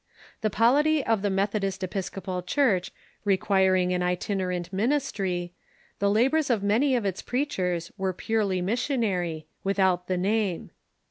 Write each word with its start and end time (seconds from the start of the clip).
The 0.41 0.49
polity 0.49 1.05
of 1.05 1.21
the 1.21 1.29
Methodist 1.29 1.83
Episcopal 1.83 2.41
Church 2.41 2.91
requiring 3.23 3.93
an 3.93 4.01
itinerant 4.01 4.73
min 4.73 4.89
istry, 4.89 5.51
the 5.99 6.09
labors 6.09 6.49
of 6.49 6.63
many 6.63 6.95
of 6.95 7.05
its 7.05 7.21
preachers 7.21 7.91
were 7.99 8.11
purely 8.11 8.63
mis 8.63 8.87
sionary, 8.87 9.45
without 9.63 10.07
the 10.07 10.17
name. 10.17 10.71